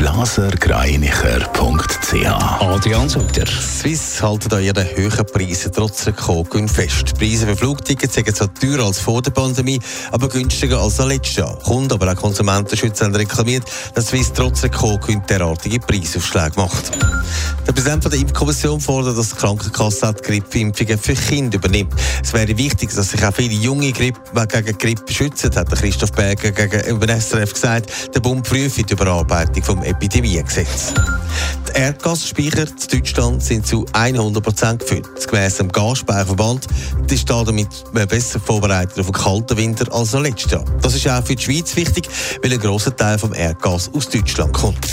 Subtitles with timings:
[0.00, 3.46] blasergreinicher.ch Adrian Sutter.
[3.46, 7.10] Swiss halten an ihren hohen Preisen trotz Rekordgewinn fest.
[7.10, 9.78] Die Preise für Flugtickets sind zwar teurer als vor der Pandemie,
[10.10, 11.54] aber günstiger als letztes Jahr.
[11.58, 16.92] Kunden, aber auch Konsumentenschützer haben reklamiert, dass Swiss trotz Rekordgewinn derartige Preisaufschläge macht.
[17.66, 21.94] Der Präsident der Impfkommission fordert, dass die Krankenkasse die Grippeimpfungen für Kinder übernimmt.
[22.22, 26.52] Es wäre wichtig, dass sich auch viele junge Grippe, gegen Grippe schützen, hat Christoph Berger
[26.52, 28.14] gegen SRF gesagt.
[28.14, 30.94] Der Bund prüft die Überarbeitung vom Epidemiegesetz.
[31.68, 35.08] Die Erdgasspeicher in Deutschland sind zu 100% gefüllt.
[35.28, 36.66] Gemäss dem Gasspeicherverband
[37.10, 40.64] ist damit besser vorbereitet auf einen kalten Winter als letztes Jahr.
[40.80, 42.08] Das ist auch für die Schweiz wichtig,
[42.42, 44.86] weil ein grosser Teil vom Erdgas aus Deutschland kommt.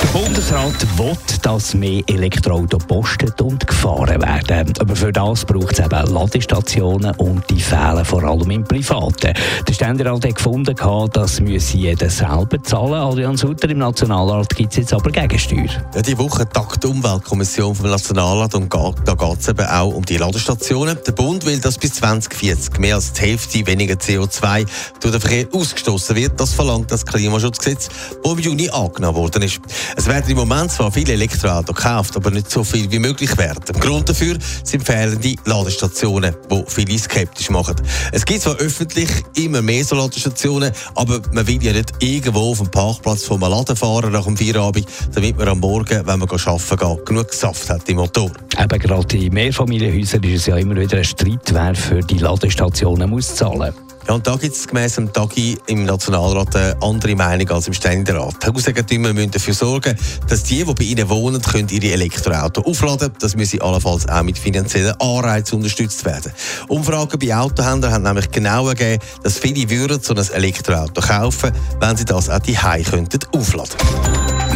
[0.00, 4.72] Der Bundesrat will, dass mehr Elektroautos gepostet und gefahren werden.
[4.78, 9.32] Aber für das braucht es eben Ladestationen und die fehlen vor allem im Privaten.
[9.66, 10.76] Der Ständerat hat gefunden,
[11.12, 12.94] das müsse jeder selber zahlen.
[12.94, 15.68] Adrian Sutter im Nationalrat gibt es jetzt aber Gegensteuer.
[15.94, 20.04] Ja, die Woche tagt die Umweltkommission vom Nationalrat und da geht es eben auch um
[20.04, 20.96] die Ladestationen.
[21.06, 24.64] Der Bund will, dass bis 2040 mehr als die Hälfte weniger CO2
[25.00, 26.40] durch den Verkehr ausgestoßen wird.
[26.40, 27.88] Das verlangt das Klimaschutzgesetz,
[28.22, 29.60] das im Juni angenommen worden ist.
[29.96, 33.80] Es werden im Moment zwar viele Elektroautos gekauft, aber nicht so viel wie möglich werden.
[33.80, 37.76] Grund dafür sind fehlende Ladestationen, die viele skeptisch machen.
[38.12, 42.58] Es gibt zwar öffentlich immer mehr so Ladestationen, aber man will ja nicht irgendwo auf
[42.58, 46.28] dem Parkplatz von einem Laden fahren nach dem Feierabend, damit man am Morgen, wenn man
[46.28, 48.30] arbeiten geht, genug Saft hat im Motor.
[48.58, 53.10] Eben gerade in Mehrfamilienhäusern ist es ja immer wieder ein Streit, wer für die Ladestationen
[53.10, 53.74] muss zahlen.
[54.08, 57.74] Ja, und da gibt es gemäss dem Tagi im Nationalrat eine andere Meinung als im
[57.74, 58.36] Ständerat.
[58.46, 63.14] Hauseigentümer müssen dafür sorgen, dass die, die bei ihnen wohnen, können ihre Elektroautos aufladen können.
[63.20, 66.32] Das müsse allenfalls auch mit finanziellen Anreizen unterstützt werden.
[66.68, 71.96] Umfragen bei Autohändlern haben nämlich genau ergeben, dass viele würden so ein Elektroauto kaufen, wenn
[71.98, 73.76] sie das auch die könnten aufladen.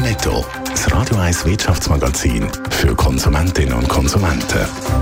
[0.00, 5.02] Netto, das Radio 1 Wirtschaftsmagazin für Konsumentinnen und Konsumenten.